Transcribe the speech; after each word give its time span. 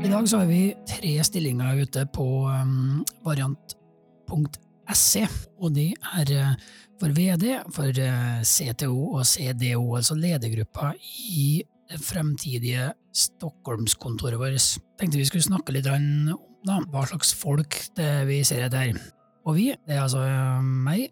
I 0.00 0.08
dag 0.08 0.28
så 0.28 0.38
har 0.40 0.46
vi 0.48 0.72
tre 0.88 1.10
stillinger 1.24 1.82
ute 1.82 2.06
på 2.08 2.24
um, 2.48 3.02
variant.se, 3.20 5.24
og 5.60 5.74
de 5.76 5.90
er 6.22 6.32
uh, 6.40 6.54
for 7.00 7.12
VD, 7.12 7.44
for 7.74 7.92
uh, 7.92 8.40
CTO 8.40 9.10
og 9.18 9.26
CDO, 9.28 9.82
altså 9.98 10.16
ledergruppa 10.16 10.94
i 11.28 11.60
det 11.90 12.00
fremtidige 12.00 12.94
Stockholmskontoret 13.12 14.40
vårt. 14.40 14.80
Tenkte 14.96 15.20
vi 15.20 15.28
skulle 15.28 15.44
snakke 15.44 15.76
litt 15.76 15.90
om 15.92 16.32
da, 16.64 16.80
hva 16.88 17.04
slags 17.10 17.34
folk 17.36 17.76
det 18.00 18.24
vi 18.30 18.40
ser 18.46 18.70
etter. 18.70 18.96
Og 19.44 19.60
vi, 19.60 19.68
det 19.84 19.98
er 19.98 20.04
altså 20.06 20.24
uh, 20.24 20.64
meg, 20.64 21.10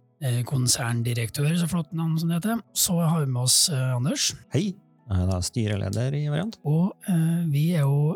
konserndirektør, 0.48 1.52
så 1.61 1.68
flott 1.70 1.93
navn 1.95 2.16
som 2.18 2.32
det 2.32 2.41
heter. 2.41 2.64
Så 2.73 2.96
har 3.05 3.20
vi 3.20 3.32
med 3.36 3.45
oss 3.45 3.66
Anders. 3.70 4.32
Hei, 4.57 4.70
jeg 5.09 5.25
er 5.25 5.29
da 5.30 5.39
styreleder 5.41 6.14
i 6.18 6.27
Variant. 6.29 6.59
Og 6.68 6.93
eh, 7.09 7.45
vi 7.48 7.70
er 7.73 7.86
jo 7.86 8.12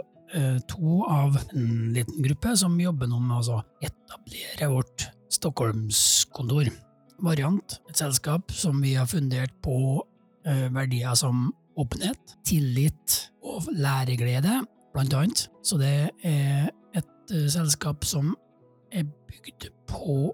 to 0.69 1.03
av 1.05 1.35
en 1.53 1.93
liten 1.93 2.22
gruppe 2.25 2.54
som 2.57 2.79
jobber 2.81 3.11
nå 3.11 3.18
med 3.21 3.50
å 3.53 3.59
etablere 3.85 4.71
vårt 4.72 5.05
Stockholmskontor. 5.32 6.71
Variant, 7.22 7.77
et 7.89 7.99
selskap 7.99 8.53
som 8.55 8.81
vi 8.82 8.95
har 8.99 9.08
fundert 9.11 9.55
på 9.64 9.77
eh, 10.46 10.68
verdier 10.75 11.14
som 11.18 11.50
åpenhet, 11.79 12.36
tillit 12.46 13.18
og 13.46 13.68
læreglede, 13.72 14.61
blant 14.93 15.14
annet. 15.17 15.46
Så 15.64 15.79
det 15.81 15.93
er 16.27 16.71
et 16.99 17.35
eh, 17.35 17.49
selskap 17.53 18.05
som 18.08 18.35
er 18.93 19.07
bygd 19.30 19.71
på 19.89 20.33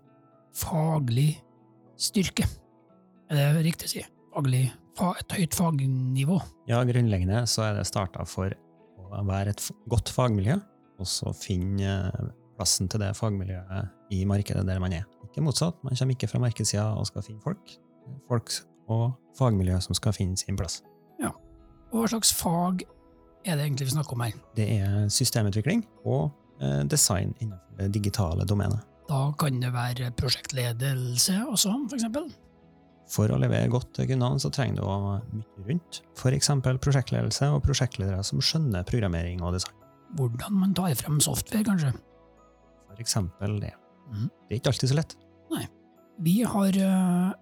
faglig 0.57 1.31
styrke. 2.01 2.49
Er 3.31 3.59
det 3.59 3.67
riktig 3.69 3.91
å 3.91 3.93
si? 3.93 4.07
Faglig, 4.33 4.65
fa 4.99 5.13
et 5.21 5.37
høyt 5.37 5.57
fagnivå. 5.57 6.41
Ja, 6.71 6.81
grunnleggende 6.89 7.45
så 7.51 7.69
er 7.69 7.79
det 7.79 7.87
starta 7.91 8.25
for 8.29 8.55
være 9.29 9.55
et 9.55 9.63
godt 9.91 10.13
fagmiljø, 10.15 10.59
og 10.99 11.07
så 11.07 11.33
finne 11.37 12.11
plassen 12.59 12.91
til 12.91 13.01
det 13.01 13.15
fagmiljøet 13.17 14.13
i 14.15 14.25
markedet 14.29 14.67
der 14.67 14.83
man 14.83 14.93
er. 14.93 15.07
Ikke 15.29 15.45
motsatt, 15.45 15.79
man 15.85 15.97
kommer 15.99 16.17
ikke 16.17 16.31
fra 16.31 16.43
markedssida 16.43 16.91
og 16.99 17.07
skal 17.07 17.27
finne 17.27 17.43
folk. 17.45 17.79
Folk 18.29 18.53
og 18.89 19.13
fagmiljø 19.39 19.81
som 19.85 19.95
skal 19.95 20.17
finne 20.17 20.37
sin 20.41 20.57
plass. 20.59 20.83
Og 21.93 22.03
hva 22.03 22.09
slags 22.13 22.35
fag 22.37 22.83
er 23.49 23.57
det 23.57 23.65
egentlig 23.65 23.89
vi 23.89 23.95
snakker 23.95 24.17
om 24.17 24.25
her? 24.27 24.37
Det 24.57 24.67
er 24.77 25.09
systemutvikling 25.13 25.87
og 26.05 26.29
eh, 26.61 26.83
design 26.91 27.33
innenfor 27.41 27.79
det 27.81 27.89
digitale 27.95 28.45
domenet. 28.49 28.83
Da 29.09 29.31
kan 29.41 29.63
det 29.63 29.71
være 29.73 30.11
prosjektledelse 30.19 31.39
også, 31.49 31.73
for 31.89 31.97
eksempel. 31.97 32.29
For 33.09 33.33
å 33.33 33.39
levere 33.41 33.71
godt 33.73 33.95
til 33.97 34.09
kundene 34.11 34.41
så 34.43 34.51
trenger 34.53 34.83
du 34.83 34.85
å 34.85 34.97
mye 35.33 35.65
rundt, 35.71 36.03
f.eks. 36.19 36.51
prosjektledelse 36.85 37.49
og 37.55 37.63
prosjektledere 37.65 38.21
som 38.27 38.43
skjønner 38.45 38.85
programmering 38.89 39.41
og 39.41 39.57
design. 39.57 39.75
Hvordan 40.19 40.61
man 40.61 40.75
tar 40.77 40.95
frem 40.97 41.19
software, 41.25 41.65
kanskje. 41.65 41.95
For 42.89 43.01
eksempel 43.01 43.59
det. 43.65 43.73
Mhm. 44.13 44.29
Det 44.29 44.55
er 44.55 44.61
ikke 44.61 44.73
alltid 44.73 44.93
så 44.93 44.99
lett. 45.01 45.17
Nei. 45.53 45.65
Vi 46.25 46.37
har 46.43 46.79
øh, 46.85 47.33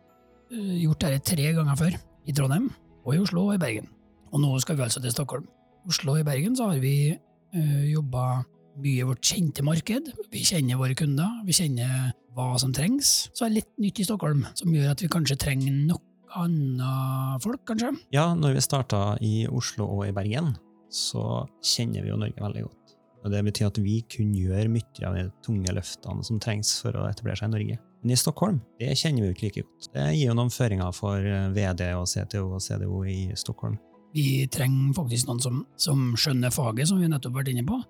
gjort 0.82 1.06
dette 1.06 1.34
tre 1.34 1.52
ganger 1.56 1.78
før, 1.78 1.98
i 2.26 2.34
Trondheim, 2.34 2.70
og 3.04 3.14
i 3.14 3.20
Oslo 3.22 3.46
og 3.48 3.54
i 3.56 3.62
Bergen. 3.62 3.88
Og 4.34 4.42
nå 4.42 4.50
skal 4.62 4.76
vi 4.76 4.84
altså 4.86 5.00
til 5.02 5.14
Stockholm. 5.14 5.46
Oslo 5.86 6.16
og 6.16 6.20
i 6.20 6.26
Bergen 6.26 6.56
så 6.58 6.70
har 6.72 6.82
vi 6.82 7.14
uh, 7.14 7.84
jobba 7.86 8.42
mye 8.82 9.00
i 9.00 9.06
vårt 9.06 9.22
kjente 9.24 9.64
marked. 9.64 10.10
Vi 10.32 10.42
kjenner 10.44 10.80
våre 10.80 10.96
kunder, 10.98 11.40
vi 11.46 11.54
kjenner 11.56 12.10
hva 12.36 12.52
som 12.60 12.74
trengs. 12.76 13.30
Så 13.34 13.46
er 13.46 13.52
det 13.52 13.62
litt 13.62 13.72
nytt 13.80 14.02
i 14.02 14.06
Stockholm, 14.06 14.44
som 14.58 14.74
gjør 14.74 14.92
at 14.92 15.02
vi 15.02 15.10
kanskje 15.12 15.38
trenger 15.40 15.74
noe 15.88 16.02
annet 16.36 17.44
folk, 17.44 17.62
kanskje. 17.68 17.94
Ja, 18.14 18.28
når 18.36 18.58
vi 18.58 18.64
starta 18.64 19.02
i 19.24 19.34
Oslo 19.48 19.88
og 19.96 20.04
i 20.08 20.14
Bergen, 20.16 20.52
så 20.92 21.46
kjenner 21.64 22.04
vi 22.04 22.12
jo 22.12 22.20
Norge 22.20 22.42
veldig 22.42 22.66
godt. 22.66 22.82
Og 23.26 23.32
Det 23.32 23.42
betyr 23.42 23.66
at 23.66 23.78
vi 23.82 23.96
kunne 24.06 24.38
gjøre 24.38 24.70
mye 24.70 25.06
av 25.08 25.16
de 25.16 25.24
tunge 25.42 25.72
løftene 25.74 26.22
som 26.22 26.38
trengs 26.38 26.76
for 26.78 26.94
å 26.94 27.08
etablere 27.08 27.40
seg 27.40 27.50
i 27.50 27.54
Norge. 27.56 27.78
Men 28.04 28.12
i 28.14 28.18
Stockholm 28.20 28.60
det 28.78 28.92
kjenner 29.00 29.24
vi 29.24 29.30
jo 29.30 29.34
ikke 29.34 29.46
like 29.48 29.64
godt. 29.64 29.88
Det 29.96 30.04
gir 30.14 30.28
jo 30.28 30.36
noen 30.38 30.52
føringer 30.54 30.94
for 30.94 31.26
eh, 31.26 31.48
VD 31.56 31.88
og 31.96 32.06
CTO 32.06 32.44
og 32.54 32.62
CDO 32.62 33.02
i 33.10 33.18
Stockholm. 33.34 33.80
Vi 34.14 34.46
trenger 34.52 34.94
faktisk 34.94 35.26
noen 35.26 35.42
som, 35.42 35.64
som 35.80 36.12
skjønner 36.14 36.54
faget, 36.54 36.86
som 36.88 37.00
vi 37.02 37.10
nettopp 37.10 37.34
har 37.34 37.42
vært 37.42 37.50
inne 37.56 37.66
på, 37.66 37.80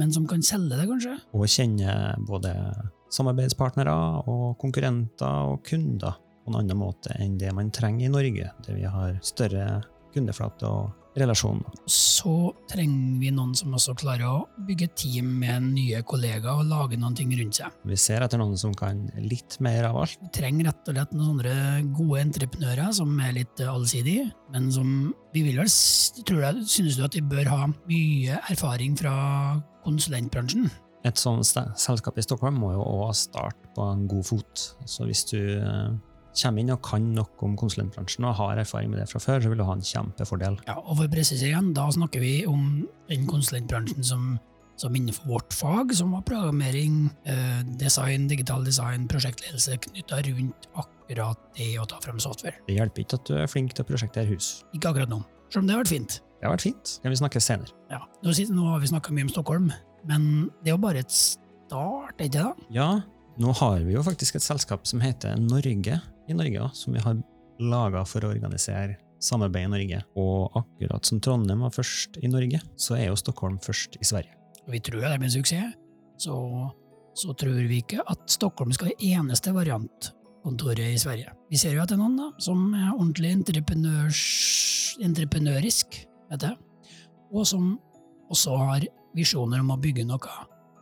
men 0.00 0.14
som 0.14 0.24
kan 0.30 0.40
selge 0.42 0.78
det, 0.78 0.88
kanskje. 0.88 1.18
Og 1.36 1.44
kjenne 1.50 2.16
både 2.26 2.54
samarbeidspartnere 3.12 3.96
og 4.26 4.56
konkurrenter 4.62 5.52
og 5.52 5.62
kunder 5.66 6.18
på 6.46 6.52
en 6.52 6.60
annen 6.60 6.78
måte 6.78 7.14
enn 7.18 7.38
det 7.40 7.50
man 7.54 7.72
trenger 7.74 8.06
i 8.06 8.12
Norge, 8.12 8.52
der 8.66 8.78
vi 8.78 8.86
har 8.86 9.18
større 9.26 9.82
kundeflate 10.14 10.68
og 10.68 10.94
relasjoner. 11.16 11.72
Så 11.88 12.52
trenger 12.70 13.18
vi 13.20 13.30
noen 13.34 13.54
som 13.56 13.74
også 13.76 13.94
klarer 13.98 14.28
å 14.28 14.64
bygge 14.68 14.88
team 14.98 15.30
med 15.40 15.70
nye 15.70 16.02
kollegaer 16.06 16.60
og 16.60 16.68
lage 16.68 16.98
noen 17.00 17.16
ting 17.16 17.32
rundt 17.38 17.60
seg. 17.60 17.72
Vi 17.88 17.98
ser 18.00 18.24
etter 18.24 18.40
noen 18.40 18.56
som 18.60 18.74
kan 18.76 19.06
litt 19.24 19.58
mer 19.64 19.88
av 19.90 20.00
alt. 20.02 20.18
Vi 20.22 20.32
trenger 20.36 20.70
rett 20.70 20.90
og 20.90 20.96
slett 20.98 21.14
noen 21.16 21.36
andre 21.36 21.56
gode 21.96 22.22
entreprenører 22.26 22.92
som 22.96 23.16
er 23.24 23.36
litt 23.38 23.64
allsidige, 23.64 24.28
men 24.54 24.68
som 24.74 24.90
vi 25.34 25.44
vil 25.46 25.60
vel 25.62 25.72
tror 26.26 26.44
jeg, 26.48 26.64
Synes 26.76 26.96
du 26.98 27.04
at 27.04 27.14
de 27.16 27.22
bør 27.24 27.48
ha 27.50 27.66
mye 27.88 28.40
erfaring 28.50 28.96
fra 28.98 29.14
konsulentbransjen? 29.84 30.68
Et 31.04 31.20
sånt 31.20 31.46
selskap 31.46 32.16
i 32.18 32.24
Stockholm 32.24 32.58
må 32.62 32.72
jo 32.74 32.82
også 32.82 33.28
starte 33.28 33.72
på 33.76 33.84
en 33.92 34.06
god 34.10 34.26
fot. 34.26 34.64
Så 34.88 35.06
hvis 35.06 35.24
du 35.30 35.38
eh, 35.38 35.92
kommer 36.36 36.62
inn 36.62 36.72
og 36.74 36.82
kan 36.84 37.06
noe 37.16 37.46
om 37.46 37.54
konsulentbransjen 37.58 38.26
og 38.28 38.36
har 38.40 38.60
erfaring 38.60 38.90
med 38.92 39.00
det 39.00 39.08
fra 39.10 39.22
før, 39.22 39.40
så 39.42 39.52
vil 39.52 39.60
du 39.60 39.66
ha 39.68 39.76
en 39.76 39.86
kjempefordel. 39.86 40.58
Ja, 40.68 40.76
og 40.82 40.98
for 40.98 41.06
å 41.06 41.12
presisere 41.12 41.52
igjen, 41.52 41.72
da 41.76 41.86
snakker 41.92 42.22
vi 42.22 42.34
om 42.50 42.84
den 43.10 43.24
konsulentbransjen 43.30 44.04
som, 44.06 44.36
som 44.80 44.98
innenfor 44.98 45.30
vårt 45.30 45.56
fag, 45.56 45.94
som 45.96 46.12
var 46.16 46.26
programmering, 46.28 47.06
eh, 47.28 47.62
design, 47.80 48.28
digital 48.32 48.66
design, 48.66 49.08
prosjektledelse 49.10 49.78
knytta 49.88 50.20
rundt 50.28 50.68
akkurat 50.74 51.48
det 51.56 51.72
å 51.80 51.88
ta 51.88 52.02
frem 52.04 52.20
software. 52.22 52.58
Det 52.68 52.76
hjelper 52.80 53.06
ikke 53.06 53.20
at 53.20 53.30
du 53.30 53.40
er 53.40 53.50
flink 53.50 53.76
til 53.76 53.86
å 53.86 53.90
prosjektere 53.94 54.28
hus. 54.34 54.56
Ikke 54.76 54.92
akkurat 54.92 55.12
nå, 55.12 55.22
selv 55.48 55.64
om 55.64 55.70
det 55.70 55.78
har 55.78 55.84
vært 55.84 55.94
fint. 55.94 56.20
Det 56.36 56.44
har 56.44 56.52
vært 56.52 56.66
fint. 56.66 56.98
Kan 57.02 57.14
vi 57.14 57.18
snakke 57.22 57.40
senere? 57.40 57.72
Ja, 57.88 58.02
nå, 58.20 58.34
nå 58.52 58.70
har 58.74 58.82
vi 58.82 58.90
snakka 58.92 59.14
mye 59.16 59.24
om 59.24 59.32
Stockholm, 59.32 59.70
men 60.06 60.48
det 60.62 60.70
er 60.70 60.76
jo 60.76 60.82
bare 60.82 61.02
et 61.04 61.12
start, 61.14 62.14
er 62.18 62.28
ikke 62.28 62.42
det? 62.42 62.68
Ja, 62.76 62.90
nå 63.42 63.52
har 63.58 63.80
vi 63.84 63.96
jo 63.96 64.04
faktisk 64.06 64.38
et 64.38 64.44
selskap 64.44 64.86
som 64.88 65.02
heter 65.04 65.36
Norge 65.40 66.00
i 66.26 66.34
Norge, 66.36 66.58
da, 66.60 66.68
som 66.74 66.94
vi 66.96 67.02
har 67.02 67.18
laga 67.62 68.04
for 68.08 68.24
å 68.24 68.30
organisere 68.34 68.96
samarbeid 69.22 69.66
i 69.66 69.72
Norge. 69.72 70.02
Og 70.20 70.56
akkurat 70.60 71.04
som 71.08 71.20
Trondheim 71.22 71.60
var 71.64 71.72
først 71.74 72.18
i 72.22 72.28
Norge, 72.30 72.60
så 72.80 72.96
er 72.98 73.06
jo 73.10 73.20
Stockholm 73.20 73.58
først 73.62 73.96
i 74.00 74.04
Sverige. 74.06 74.34
Vi 74.66 74.80
tror 74.82 75.00
det 75.02 75.18
blir 75.20 75.28
en 75.28 75.36
suksess, 75.36 75.74
så, 76.18 76.36
så 77.14 77.34
tror 77.38 77.68
vi 77.68 77.78
ikke 77.84 78.02
at 78.02 78.22
Stockholm 78.30 78.72
skal 78.74 78.90
være 78.90 79.10
eneste 79.14 79.54
variantkontoret 79.54 80.88
i 80.90 80.98
Sverige. 81.00 81.30
Vi 81.52 81.56
ser 81.60 81.72
jo 81.76 81.82
at 81.84 81.90
det 81.92 81.96
er 81.98 82.02
noen 82.02 82.18
da, 82.18 82.28
som 82.42 82.58
er 82.74 82.94
ordentlig 82.96 83.30
entreprenørisk, 85.06 85.88
vet 86.32 86.42
jeg, 86.48 86.56
og 87.30 87.42
som 87.46 87.62
også 88.32 88.50
har 88.58 88.80
visjoner 89.16 89.62
om 89.64 89.74
å 89.74 89.80
bygge 89.80 90.06
noe 90.06 90.36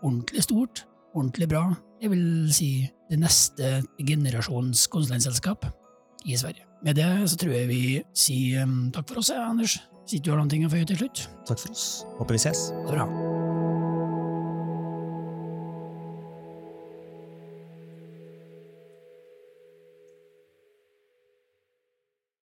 ordentlig 0.04 0.44
stort, 0.44 0.84
ordentlig 1.14 1.48
bra, 1.50 1.68
jeg 2.02 2.12
vil 2.12 2.52
si 2.52 2.70
det 3.08 3.20
neste 3.22 3.78
generasjons 4.02 4.86
konsulentselskap 4.92 5.68
i 6.24 6.36
Sverige. 6.40 6.66
Med 6.84 6.98
det 7.00 7.08
så 7.30 7.38
tror 7.40 7.54
jeg 7.56 7.70
vi 7.70 7.82
sier 8.16 8.66
um, 8.68 8.90
takk 8.92 9.08
for 9.08 9.22
oss, 9.22 9.32
Anders. 9.32 9.78
Sitter 10.04 10.26
du 10.26 10.34
har 10.34 10.42
noen 10.42 10.52
ting 10.52 10.66
å 10.66 10.72
føye 10.72 10.88
til 10.88 11.00
slutt? 11.00 11.24
Takk 11.48 11.64
for 11.64 11.72
oss. 11.72 11.86
Håper 12.18 12.36
vi 12.36 12.44
ses. 12.44 12.68
Ha 12.74 12.84
det 12.90 12.98
bra. 12.98 13.33